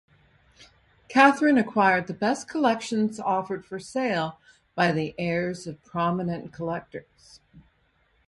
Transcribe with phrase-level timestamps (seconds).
[1.09, 4.39] Catherine acquired the best collections offered for sale
[4.73, 7.39] by the heirs of prominent collectors.